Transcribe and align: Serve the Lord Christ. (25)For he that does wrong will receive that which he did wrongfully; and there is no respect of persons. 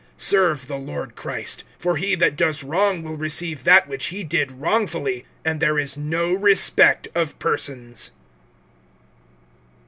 Serve 0.17 0.65
the 0.65 0.77
Lord 0.79 1.15
Christ. 1.15 1.63
(25)For 1.79 1.99
he 1.99 2.15
that 2.15 2.35
does 2.35 2.63
wrong 2.63 3.03
will 3.03 3.15
receive 3.17 3.63
that 3.65 3.87
which 3.87 4.05
he 4.07 4.23
did 4.23 4.51
wrongfully; 4.51 5.25
and 5.45 5.59
there 5.59 5.77
is 5.77 5.95
no 5.95 6.33
respect 6.33 7.07
of 7.13 7.37
persons. 7.37 8.09